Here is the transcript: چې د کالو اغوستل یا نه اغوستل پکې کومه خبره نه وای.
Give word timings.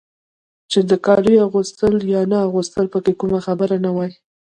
چې 0.71 0.79
د 0.89 0.91
کالو 1.05 1.31
اغوستل 1.45 1.93
یا 2.13 2.21
نه 2.31 2.37
اغوستل 2.47 2.85
پکې 2.93 3.13
کومه 3.19 3.39
خبره 3.45 3.75
نه 3.85 3.91
وای. 3.95 4.11